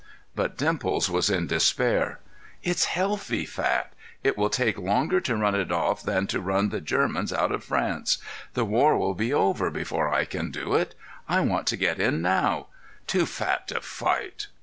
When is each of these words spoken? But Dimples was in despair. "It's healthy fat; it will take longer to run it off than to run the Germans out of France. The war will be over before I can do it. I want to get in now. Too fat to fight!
But 0.35 0.57
Dimples 0.57 1.11
was 1.11 1.29
in 1.29 1.45
despair. 1.45 2.19
"It's 2.63 2.85
healthy 2.85 3.45
fat; 3.45 3.93
it 4.23 4.35
will 4.35 4.49
take 4.49 4.79
longer 4.79 5.21
to 5.21 5.35
run 5.35 5.53
it 5.53 5.71
off 5.71 6.01
than 6.01 6.25
to 6.25 6.39
run 6.41 6.69
the 6.69 6.81
Germans 6.81 7.31
out 7.31 7.51
of 7.51 7.63
France. 7.63 8.17
The 8.55 8.65
war 8.65 8.97
will 8.97 9.13
be 9.13 9.31
over 9.31 9.69
before 9.69 10.11
I 10.11 10.25
can 10.25 10.49
do 10.49 10.73
it. 10.73 10.95
I 11.29 11.41
want 11.41 11.67
to 11.67 11.77
get 11.77 11.99
in 11.99 12.19
now. 12.19 12.65
Too 13.05 13.27
fat 13.27 13.67
to 13.67 13.79
fight! 13.81 14.47